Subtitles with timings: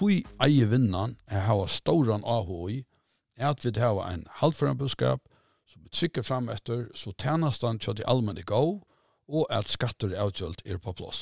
[0.00, 2.86] tui eie vinnan er hava stauran ahoi,
[3.36, 5.20] er at vi hava ein halvføran buskap,
[5.68, 8.80] som vi trykker fram etter, så tjenastan tja de allmenn i gau,
[9.28, 11.20] og at skatter avgjølt er på plåss.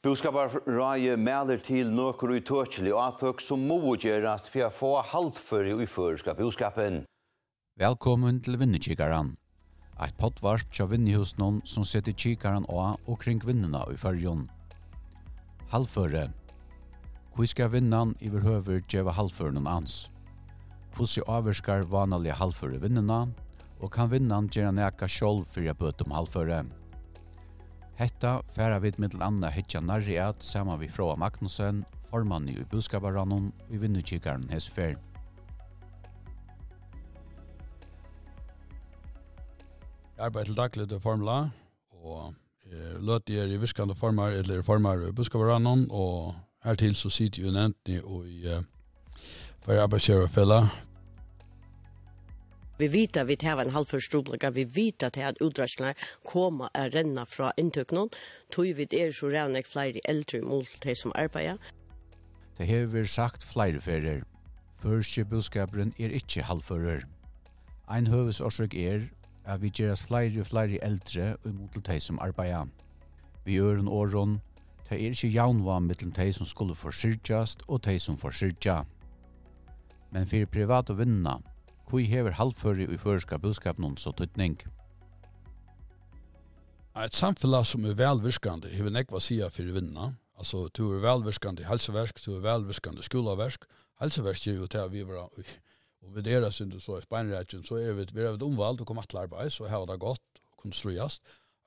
[0.00, 6.40] Boskaparraje melder til nøkker utøkjelig atøk som må gjerast for å få halvføre i førerskap
[6.40, 7.02] buskapen.
[7.76, 9.34] Velkommen til vinnekikaren.
[10.00, 14.46] Eit pottvarp tja vinnehusnån som setter kikaran av og kring vinnena i fyrjon.
[15.70, 16.30] Halvføre
[17.40, 20.10] Hvor skal vinnan i vår høver djeva halvføren ans?
[20.92, 23.22] Hvordan avvarskar vanlige halvføre vinnena,
[23.80, 26.58] og kan vinnan gjøre neka sjolv fyrir bøt om halvføre?
[27.96, 33.48] Hetta færa vid middel anna hitja narri at saman vi fråa Magnussen, formann i budskaparanon
[33.54, 34.98] og i vinnukikaren hesfer.
[40.12, 41.40] Jeg arbeider til daglig til formla,
[42.04, 42.36] og
[43.00, 47.50] løte jeg i virkande formar, eller formar i budskaparanon, og Her til så sitter jo
[47.54, 48.62] nevntene og i uh,
[49.64, 50.60] for arbeidsgjørerfella.
[52.80, 55.94] Vi vet at vi tar en halvførstroblaga, vi vet at at utdragsene
[56.24, 58.08] kommer å renne fra inntøkene,
[58.52, 61.56] tog vi det er så revnig flere eldre mot de som arbeider.
[62.58, 64.22] Det har vi sagt flere ferier.
[64.80, 67.04] Første budskaperen er ikke halvfører.
[67.88, 69.08] Ein høvesårsøk er
[69.44, 72.68] at vi gjør oss flere og flere eldre og mot de som arbeider.
[73.44, 74.40] Vi gjør en åren,
[74.88, 78.82] Det er ikke jaunva mittlen de som skulle forsyrtjast og de som forsyrtja.
[80.10, 81.38] Men for privat og vinna,
[81.90, 84.58] hvor hever halvføri i føreska budskapen så tøytning?
[86.98, 92.18] Et samfunn som er velvirkande, hever nekva sida for vinna, altså du er velvirkande helseversk,
[92.26, 93.64] du er velvirkande skolaversk,
[94.00, 95.30] helseversk er jo til at vi var
[96.00, 98.86] og vi deres synd så i Spanien så er vi vi er vært omvalg og
[98.86, 101.22] kom til arbeid, så har det gått og konstruerast,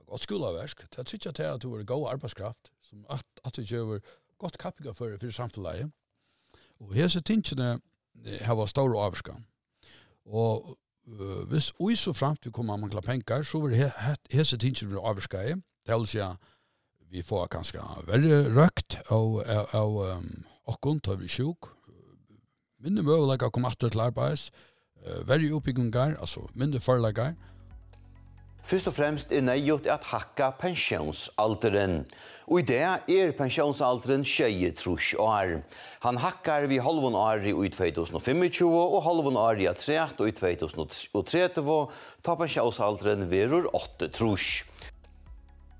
[0.05, 3.63] godt skolaversk, det er sikkert til at du er god arbeidskraft, som at, at vi
[3.63, 3.99] gjør
[4.37, 5.91] godt kappiga for, for samfunnet.
[6.79, 7.79] Og hese tingene
[8.41, 9.45] har vært stor avskan.
[10.25, 10.77] Og
[11.07, 14.93] uh, hvis ui så fremt vi kommer mangla penger, så vil he, he, hese tingene
[14.93, 15.63] bli avskan.
[15.85, 16.51] Det vil si at
[17.11, 20.29] vi får kanskje veldig røkt av, av, av um,
[20.65, 21.69] okkon, tar vi sjuk,
[22.81, 24.47] mindre møvelegger kom etter til arbeids,
[25.05, 27.62] uh, veldig oppbyggungar, altså mindre forlegger, og
[28.63, 32.05] Fyrst og fremst er nøyot at hakka pensjonsalderen.
[32.47, 35.57] Og i det er pensjonsalderen tjeje trus år.
[36.05, 41.75] Han hakkar vi halvon år i 2025 og halvon år i 30 i 2030
[42.23, 44.63] ta pensjonsalderen verur 8 trus.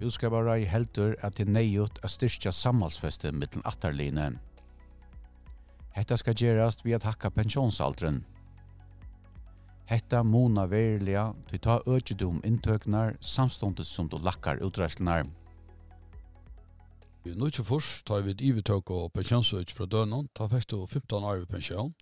[0.04, 4.34] Budskapare i heldur at det er nøyot at styrkja samhalsfeste mittel atterline.
[5.96, 8.26] Hetta skal gjerast vi at hakka pensjonsalderen.
[9.94, 15.28] Hetta mona verilega, du ta økjedom inntøknar, samståndet som du lakkar utreislenar.
[17.24, 21.30] I ikke først tar vi et ivetøk og pensjonsøk fra døgnet, ta fikk du 15
[21.30, 21.94] år i pensjon,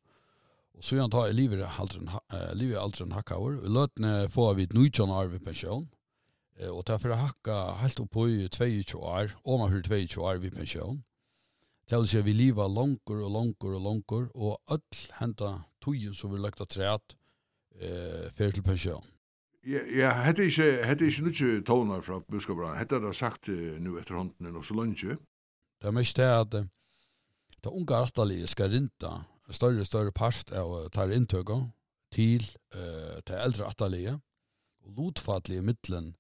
[0.72, 5.20] og så gjerne ta jeg livet alderen hakka år, og løtene får vi et nødvendig
[5.20, 5.88] år i pensjon,
[6.72, 10.40] og ta for å hakka helt opp i 22 år, og man hører 22 år
[10.40, 11.04] i pensjon.
[11.92, 16.16] Det vil si at vi lever langer og langer og langer, og alt hentet togjen
[16.16, 17.18] som vi lagt av treet,
[17.80, 19.04] eh fer til pensjon.
[19.66, 22.78] Ja, ja, hade ikkje hade ikkje nokje tónar frá biskopran.
[22.78, 25.18] Hetta er sagt nu eftir hondin og so lunge.
[25.82, 26.56] Det mest er at
[27.64, 31.60] ta unga artalige skal rinta større større part av tar inntøka
[32.12, 32.44] til
[32.74, 34.20] eh til eldre artalige
[34.84, 36.16] og lotfatli i midten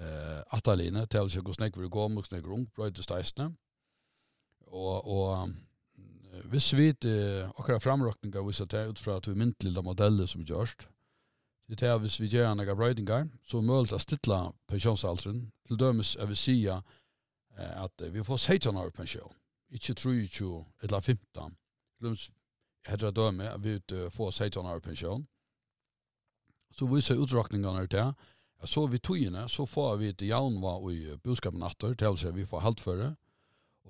[0.00, 3.54] eh artaline til seg hos nekver mot nekver ung brøytesteisne
[4.66, 5.50] og og
[6.32, 7.04] Hvis vi vet
[7.58, 10.88] akkurat framrøkninger viser det ut fra at vi myndelige modeller som gjørst,
[11.68, 14.38] det er hvis vi gjør en brøydinger, så er mulig å stille
[14.68, 16.82] pensjonsalteren, til dømes er vi sier
[17.56, 19.32] at vi får 16 år pensjon,
[19.70, 21.56] ikke 23 eller 15.
[21.96, 22.30] Til dømes
[22.88, 23.78] heter det døme at vi
[24.10, 25.26] får 16 år pensjon.
[26.76, 28.12] Så viser utrøkningene til,
[28.64, 32.36] så vi togene, så får vi et jaunva i budskapen atter, til å si at
[32.36, 33.14] vi får halvtføre,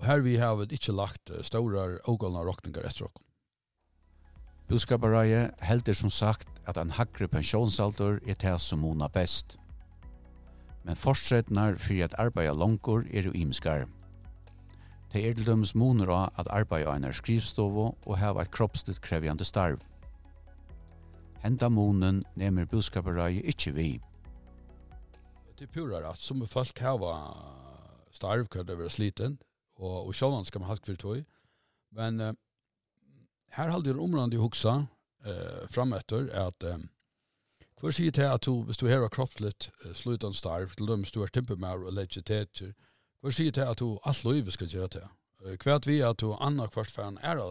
[0.00, 3.20] Og her vi har ikke lagt store ågålna råkningar etter oss.
[4.72, 9.58] Buskaparaje helder som sagt at en hakre pensjonsalder er det som mona best.
[10.84, 13.84] Men fortsetnar for at arbeida langkor er jo imskar.
[15.12, 19.44] Det er til dømes moner av at arbeida einar skrivstovo og heva et kroppsligt krevjande
[19.44, 19.82] starv.
[21.42, 23.88] Henda monen nemer buskaparaje ikkje vi.
[25.58, 27.12] Det er purar at som folk heva
[28.14, 29.36] starv kan det være sliten,
[29.82, 31.22] og, og sjálvan skal man halk for tøy.
[31.92, 32.32] Men uh,
[33.56, 34.86] her halde det omrande i hoksa
[35.26, 36.86] eh, fram etter at um,
[37.82, 41.04] hver sier til at du, hvis du her har kroppslitt eh, slutan starv, til dem
[41.04, 42.72] du har timpemær og legiteter,
[43.20, 45.10] hver sier til at du alt løyve skal gjøre til.
[45.44, 47.42] Uh, kvært vi at du anna kvart færen er,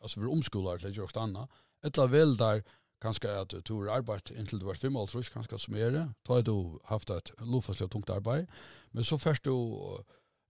[0.00, 1.46] altså vi omskolar til gjøre anna,
[1.84, 2.64] etla vel der
[3.02, 6.46] kanskje at du har arbeidt inntil du var 55, kanskje som er det, da har
[6.48, 8.46] du haft et lovfastlig og tungt arbeid,
[8.92, 9.54] men så først du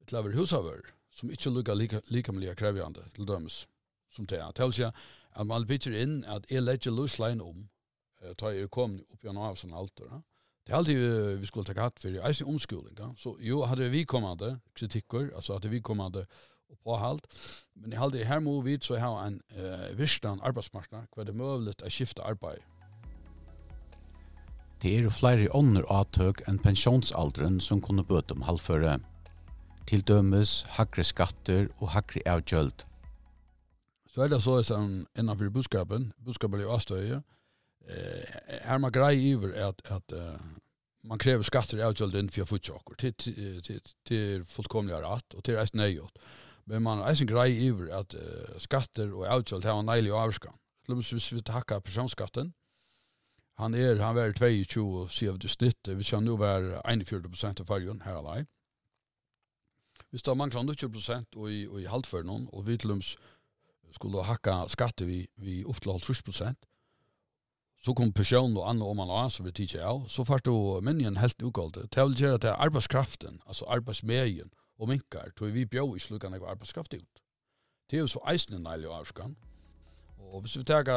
[0.07, 0.87] til å være husavør,
[1.17, 3.65] som ikke lukker lika, likamlige krevjande til dømes
[4.13, 4.53] som det er.
[4.57, 7.67] Til seg at man bytter inn at jeg legger løsleien om
[8.23, 10.09] uh, ta jeg kom opp gjennom av sånn alter.
[10.11, 10.23] Ja.
[10.67, 12.97] Det er alltid vi skulle ta hatt for eisen omskoling.
[12.99, 13.13] Ja.
[13.21, 16.27] Så jo, hadde vi kommande kritikker, altså hadde vi kommande
[16.67, 17.29] og påhalt,
[17.79, 21.39] men jeg hadde her må vi så ha en uh, virkstand arbeidsmarknad, hva det er
[21.39, 22.65] mulig å skifte arbeid.
[24.83, 28.99] Det er flere ånder avtøk enn pensjonsalderen som kunne bøte om halvføre
[29.87, 32.85] til dømes hakre skatter og hakre avgjøld.
[34.11, 37.19] Så er det så som innanfor budskapen, budskapen er jo avstøye,
[37.89, 40.41] eh, her man grei iver at, at uh,
[41.05, 44.97] man krever skatter og avgjøld inn for å futsa okkur, til, til, til, til fullkomlig
[45.05, 46.17] rett og til reist nøyot.
[46.67, 50.57] Men man er eisen grei iver at uh, skatter og avgjøld har en neilig avskan.
[50.89, 52.55] Lums hvis vi takkar personskatten,
[53.61, 57.29] han er, han var 22 og sier vi det snitt, hvis han nå var 41
[57.53, 58.43] av fargen her alai,
[60.17, 63.03] Det står mangler 90% og i, og i halvføren, og vi til
[63.93, 66.59] skulle hakka skatte vi, vi upp til 50 prosent,
[67.85, 70.09] Så kom person og andre om han har, så vi tidsi av.
[70.09, 71.85] Så fart du minnen helt ukolde.
[71.95, 76.49] Det vil gjøre til arbeidskraften, altså arbeidsmedien og minkar, tog vi bjå i slukan av
[76.49, 77.23] arbeidskraft ut.
[77.91, 79.37] Det er jo så eisen i neilig avskan.
[80.19, 80.97] Og hvis vi tega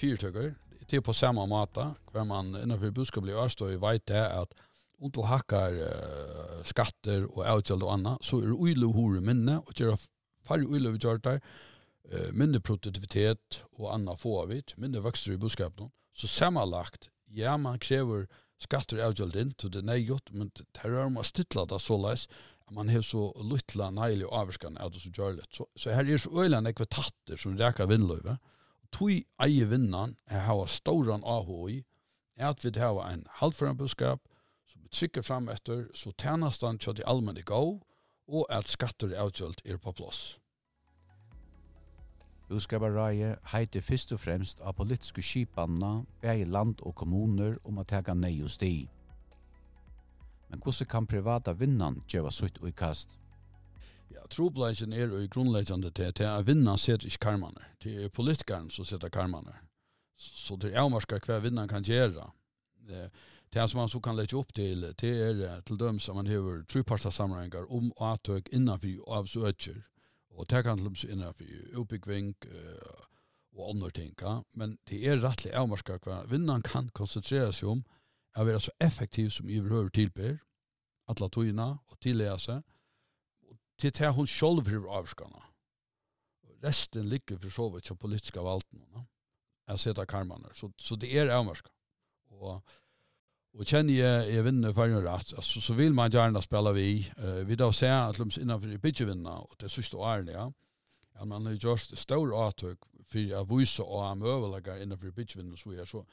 [0.00, 0.54] fyrtøkker,
[0.90, 4.56] det er på samme måte, hver man innenfor buskabli og avstå i veit det at
[4.98, 9.80] om du hackar uh, skatter och avgjeld och annat så är det hore minne och
[9.80, 9.98] gjør
[10.46, 11.40] færre uilu vi gjør der,
[12.12, 17.78] uh, minne produktivitet och annat av it, minne växter i budskapen så samanlagt, ja man
[17.78, 18.26] krever
[18.58, 22.28] skatter avgjeld in till det nejot men det er om å stytla det så läs
[22.70, 26.18] man har så luttla nejlig avskan av det som gjør det så, så her er
[26.18, 28.38] så øyla nekve tatter som räkar vindlöve
[28.94, 31.82] tui eie vinnan er hava stóran ahoi,
[32.38, 34.22] er at vi hava ein halvforan budskap,
[34.94, 37.60] trykker fram etter så tjenestene i allmenn i gå,
[38.28, 40.38] og at skatter er avgjølt er på plass.
[42.52, 48.14] Utskaparraje heiter først og fremst av politiske skipanna, i land og kommuner om å tega
[48.14, 48.86] nei og sti.
[50.50, 53.16] Men hvordan kan privata vinnan gjøre sutt og kast?
[54.12, 57.64] Ja, trobleisen er jo grunnleggende til at vinnan setter ikke karmane.
[57.82, 59.56] Det er politikeren som setter karmane.
[60.16, 62.28] Så det er avmarska hva vinnan kan gjøre.
[62.86, 63.10] Det er
[63.54, 66.64] Det som man så kan lägga upp till det är till dem som man har
[66.64, 69.88] treparta samlingar om avtök innanför av söker.
[70.30, 72.74] Och det kan till innanför uppbyggving uh,
[73.52, 74.14] och andra ting.
[74.20, 74.44] Ja.
[74.52, 76.26] Men det är rättligt avmarska kvar.
[76.26, 77.84] vinnan kan koncentrera sig om
[78.32, 82.62] att vara så effektiv som överhuvud att Alla tojna och tilläsa.
[83.50, 85.42] Och till det hon själv hur avskarna.
[86.60, 88.80] Resten ligger för så vidt som politiska valten.
[88.92, 89.04] Ja.
[89.66, 90.52] Jag ser det karmaner.
[90.54, 91.70] Så, så det är avmarska.
[92.28, 92.64] Och
[93.54, 97.12] Och kjenner jag jeg vinner for en rett, altså, så vill man gärna spela vi
[97.18, 100.32] uh, vi då ser at de innenfor i pitch og och det du er det
[100.32, 100.52] ja.
[101.14, 105.56] Ja man har just stor avtøk för å vise og ha överlägga innenfor i vinna
[105.56, 106.04] så är så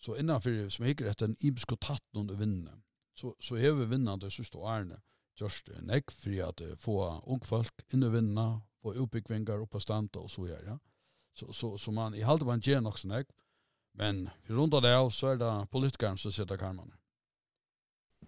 [0.00, 2.70] så innanför som hickar att en ibsko tatt någon vinna.
[3.14, 5.00] Så så är vi vinnande så är det.
[5.40, 9.80] Just en ek för att få ung folk in i vinna få uppbyggvingar upp på
[9.80, 10.78] stanta och så gör ja.
[11.34, 13.26] Så så så man i halva man ger nog snack.
[13.94, 16.96] Men vi rundar det av så er det politikeren som sitter karmene.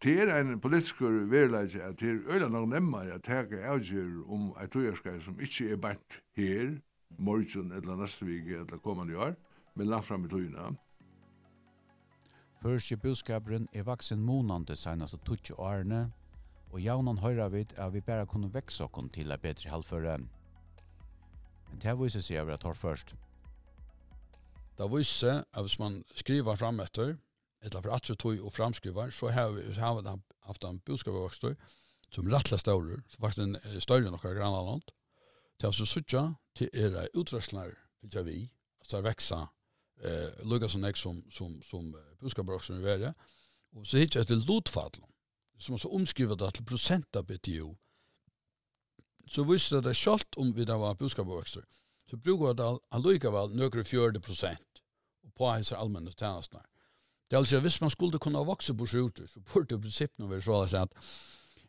[0.02, 4.10] Det er en politisk verleidje at det er øyla nok nemmere at å er avgjør
[4.28, 6.76] om et togjerskei som ikke er bært her,
[7.18, 9.34] morgen eller neste vik eller kommande år,
[9.74, 10.74] men langt fram i togjerna.
[12.62, 16.10] Først i budskaperen er vaksen månande senast og tutsi årene,
[16.72, 20.18] og jaunan høyra vid at vi bare kunne vekse okken til et bedre halvføre.
[21.70, 23.16] Men det viser seg over at hår først.
[24.78, 27.16] Det viser at hvis man skriver fram etter,
[27.64, 30.16] etter for atre tog og framskriver, så har vi, så har vi
[30.46, 31.56] haft en budskapvokster
[32.12, 34.92] som rettelig større, som faktisk en større enn noen grann annet.
[35.60, 36.22] Til å sitte
[36.56, 38.38] til er utrørsler, vil jeg vi,
[38.84, 39.40] at det veksa
[40.04, 41.88] eh, lukka som ek som, som, som
[42.20, 43.14] budskapvokster vil være,
[43.76, 45.08] og så hittar jeg til lotfadlen,
[45.58, 47.72] som også omskriver det til prosent av BTO,
[49.32, 51.64] så viser det selv om vi da var budskapvokster,
[52.10, 52.54] så brukar
[53.18, 54.82] det väl några 40 procent
[55.34, 56.62] på hans allmänna tjänsterna.
[57.28, 60.44] Det är alltså, hvis man skulle kunna växa på sjukhuset, så borde det princip nog
[60.44, 60.94] vara så att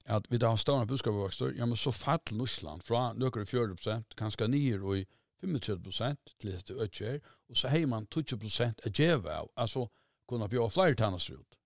[0.08, 4.16] at vi da har stående budskapet ja, men så fatt Nussland fra nøkere 40 prosent,
[4.16, 5.06] kanskje nyer og i
[5.44, 9.88] 25 prosent til dette øtjer, og så har man 20 prosent av djeve av, altså
[10.28, 11.60] kunne bjøre flere tannes ut.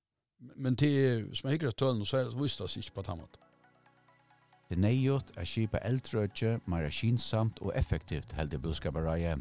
[0.55, 3.37] Men til som jeg ikke har tølen, så er det vist oss ikke på tannet.
[4.71, 8.59] Det er neiot er skipa eldrøtje, mer kinsamt og effektivt heldig
[9.19, 9.33] i.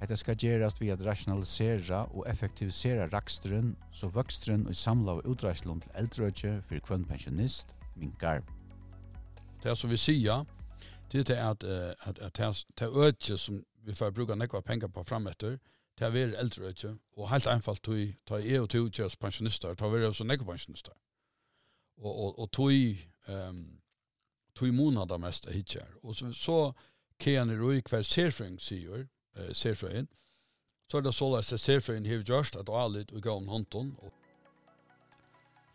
[0.00, 5.80] Hetta skal gerast via at rationalisera og effektivisera raksteren, så vøksteren og samla av utreislån
[5.80, 8.42] til eldrøtje for kvann pensjonist minkar.
[9.62, 10.46] Det som vi sier,
[11.12, 11.64] det er at,
[12.06, 15.58] at, at, det er øtje som vi får bruka nekva penger på frametter,
[15.98, 19.92] det er veri eldrøtje, og helt einfalt tog, ta er og tog utgjøres pensjonister, tog
[19.92, 20.94] veri også nekva pensjonister.
[21.98, 22.70] Og, og, og tog,
[23.28, 23.81] um,
[24.54, 25.88] tog månad det mest är hittar.
[26.02, 26.74] Och så, så
[27.18, 30.06] kan i roi kvar serfröng sier, eh, serfröng,
[30.90, 33.96] så er det så att serfröng har gjort at allit och gav hånden.
[33.98, 34.12] Och...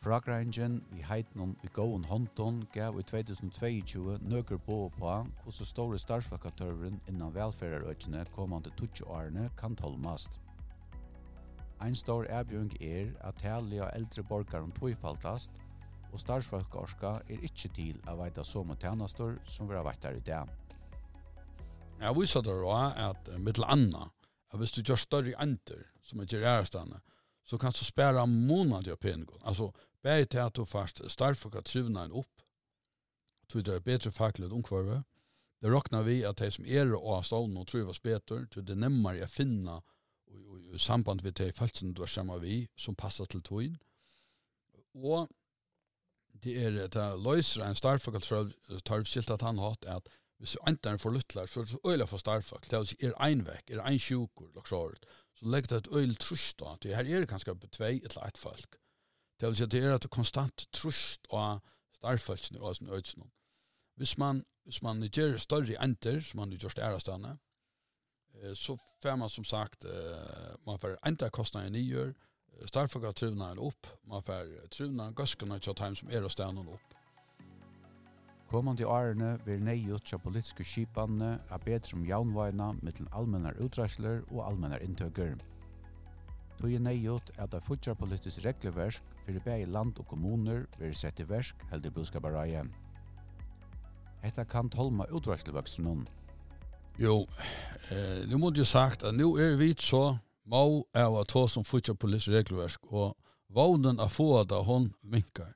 [0.02, 7.02] Fragrangen i heitnon i gåen hånden gav i 2022 nøkker på på hvordan store starsfakatøren
[7.08, 10.40] innan velferderøkene kommande 20 årene kan tolmast.
[11.82, 15.52] Ein stor erbjøring er at herlige eldre borgere tøyfaltast–
[16.18, 20.02] og starvsfolk orska er ikkje til å veida som og tjenester som vi har vært
[20.02, 20.50] der i dag.
[22.02, 24.08] Jeg viser det også at mittel anna,
[24.50, 27.04] at hvis du gjør større enter, som er gjerrestene,
[27.46, 29.38] så kan du spære til å pengå.
[29.46, 29.70] Altså,
[30.02, 32.42] bare til at du først starvfolk har trivna en opp,
[33.48, 35.04] tror det er bedre faglig omkvarve,
[35.62, 38.78] det råkner vi at de som er og har stålen og trivas bedre, til det
[38.78, 39.84] nemmere å finne og,
[40.34, 43.78] og, og samband med de følelsene du har sammen vi, som passer til togjen.
[44.98, 45.30] Og
[46.44, 48.52] det er det løyser en starfuckl
[48.86, 52.06] tarvskilt at han hatt at hvis du ikke er for luttler, så er det øyla
[52.06, 52.70] for starfuckl.
[52.70, 56.76] Det er ein vekk, er ein sjukur, så legger det et øyla trusht da.
[56.82, 58.78] Det her er det kanskje på tvei eller ett folk.
[59.40, 61.60] Det vil si at det er et konstant trusht av
[61.98, 63.32] starfucklene og sin øyne.
[63.98, 67.38] Hvis man, hvis man gjør større enter, som man gjør større stedene,
[68.54, 69.86] så får man som sagt,
[70.66, 72.14] man får enter kostnader nye,
[72.66, 76.96] starfolk av trivnaden opp, man får truna gøskene til time som er og stedene opp.
[78.48, 84.46] Kommande årene vil nøyut til politiske skipene er bedre om jaunvøyene mittel allmennar utreisler og
[84.46, 85.36] allmennar inntøkker.
[86.58, 91.26] Tog er nøyut at det fortsatt politisk regleversk for begge land og kommuner vil sette
[91.26, 92.64] i versk heldig budskapareie.
[94.24, 96.08] Hetta kan tolma utreiselvøksen noen.
[96.98, 97.28] Jo,
[97.92, 101.66] eh, nu måtte du sagt at nu er vi så må er å ta som
[101.68, 103.16] fortsatt polisregelverk, og
[103.48, 105.54] vånen av få da hon minkar.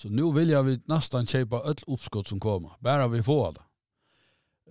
[0.00, 2.70] Så nu vill jag vi nästan köpa öll uppskott som kommer.
[2.78, 3.60] Bara vi får det.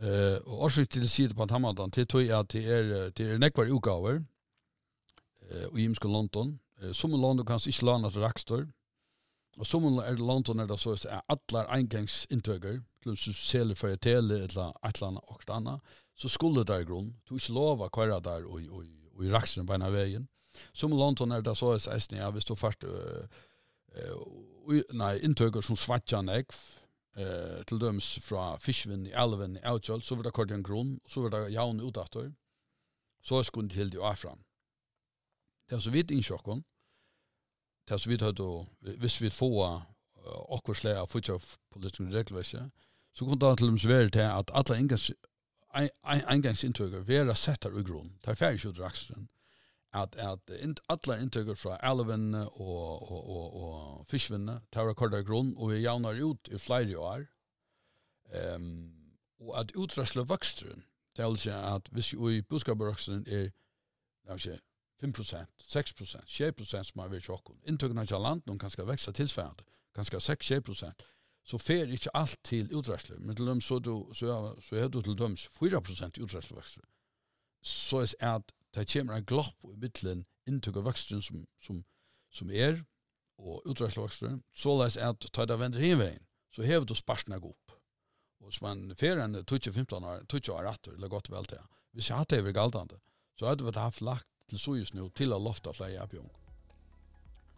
[0.02, 3.66] Eh och också till sidan på Hammardan till tog jag till er till er nekvar
[3.66, 4.26] utgåvor.
[5.52, 6.60] Eh och i London.
[6.82, 8.72] Eh, som land kan sig landa till Rakstor.
[9.58, 14.36] Och som är London är det så är alla engångsintrycker till så säljer för tele
[14.36, 14.46] eller
[14.88, 15.82] ett eller annat och annat
[16.16, 17.14] så skulle där grund.
[17.28, 18.84] Du inte lova köra där och och
[19.20, 20.28] och i raxen på ena vägen.
[20.74, 23.28] Som London är det så är det ja, visst då fast eh
[24.94, 26.52] nei, intöker som svartja näck
[27.16, 31.00] eh til døms fra Fishvin, i älven i Outjold så var det kort en grunn,
[31.08, 32.16] så var det jaun utåt
[33.22, 34.40] Så er skund til det afram.
[35.70, 36.64] Det er så vidt inchocken.
[37.88, 39.82] Det er så vidt då hvis vi får
[40.22, 42.72] och släga fortsatt politiska regelverk
[43.14, 45.00] så kunne det til dem svære til at alle
[45.74, 49.30] engangsintøkker vera settar i grunn, tar færre kjødder aksen,
[49.94, 55.72] at, at alle inntøkker fra elvene og, og, og, og fiskvinne tar rekordar grunn, og
[55.72, 57.26] vi javnar ut i flere år,
[58.56, 58.92] um,
[59.40, 60.84] og at utrasla vøksteren,
[61.18, 63.50] det er at hvis jo i budskapervøksteren er,
[64.24, 64.60] det er ikke,
[65.04, 67.56] 5%, 6%, 6% som har vært tjokken.
[67.68, 69.64] Inntøkene av land, noen kan skal vekse tilsværende,
[69.96, 71.06] kan skal 6-7%
[71.50, 73.18] så fer ikke alt til utræsle.
[73.20, 76.86] Men til dem så, du, så, ja, så er du til dem 4% utræslevekster.
[77.62, 81.82] Så er at det kommer en glopp i middelen inntøk av veksten som, som,
[82.32, 82.84] som er,
[83.40, 87.76] og utræslevekster, så er at ta det vender hinveien, så hever du sparsene opp.
[88.40, 91.64] Og som man fer en 20-15 år, 20 år etter, eller godt vel til,
[91.94, 93.00] hvis jeg hatt det er galdande,
[93.40, 96.30] så hadde vi haft lagt til sojus nå til å lofta flere oppgjøring.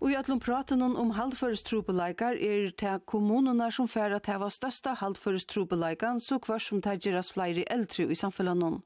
[0.01, 6.17] Og i atlom praten om haldførestrupeleikar er til kommunene som færa til var størsta haldførestrupeleikan,
[6.17, 8.79] så hver som til gjeras flere eldre i samfellanon.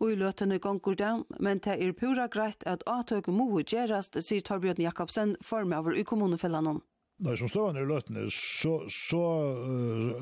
[0.00, 4.40] Og i løtene gongur det, men det er pura greit at atøk må gjerast, sier
[4.40, 6.80] Torbjørn Jakobsen, formøver i kommunefellanon.
[7.20, 9.22] Nei, som støvende i løtene, så, så,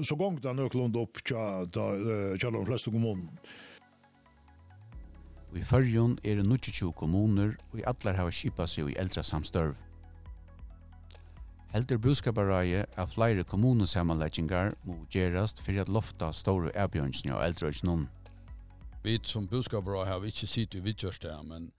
[0.03, 3.39] så gong det nok lund opp til de fleste kommunene.
[5.53, 9.23] Og I fyrjon er det 22 kommuner, og i allar hava kipa seg i eldra
[9.23, 9.84] samstørv.
[11.75, 18.05] Heldur buskaparæje av flere kommunesammanleggingar må gjerast fyrir at lofta store erbjørnsni og eldrøysnum.
[19.03, 21.73] Vi som buskaparæje har vi ikke sitt i vidtjørste, men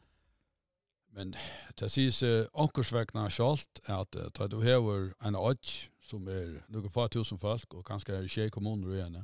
[1.15, 1.31] men
[1.79, 7.07] det sies eh, ankersvekna sjalt at eh, du hever en odds som er noen få
[7.07, 9.21] tusen folk og kanskje er tjej kommuner igjen,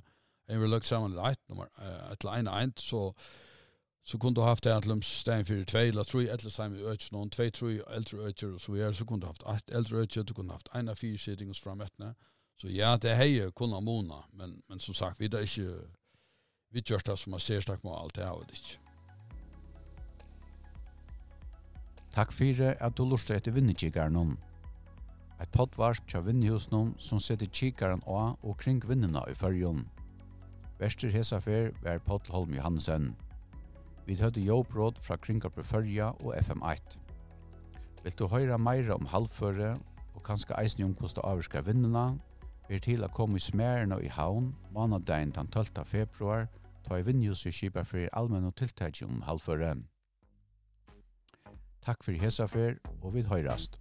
[0.47, 3.11] en vil lukke sammen et nummer, et eller annet, så
[4.03, 7.11] så kunde du haft en lums stein för två eller tre eller så med öch
[7.11, 10.33] någon två tre äldre öcher och så är så kunde haft ett äldre öcher du
[10.33, 11.83] kunde haft ena fyra sittings fram
[12.61, 15.87] så ja det hejer kunna mona men men som sagt vi det är inte
[16.69, 18.79] vi görs det som man ser starkt med allt det här och det
[22.11, 24.37] Takk fyrir at du lurte etter vinnekikaren om.
[25.41, 29.85] Et poddvart tja vinnehusen som setter kikaren av og kring vinnena i fyrjon.
[30.79, 33.15] Vester hesafer fer var Poddholm Johansen.
[34.05, 36.97] Vi høyde jobbråd fra Kringkarpe Førja og FM1.
[38.03, 39.75] Vil du høyra meira om halvføre
[40.15, 42.05] og kanskje eisen om hvordan du avvirsker vinnene,
[42.69, 45.85] er til å komme i smærene i havn mandagen den 12.
[45.85, 46.47] februar,
[46.87, 49.75] ta i vinnjus i kjipa for allmenn og tiltak om halvføre.
[51.81, 53.80] Takk for hesa fer, og vi høyrast.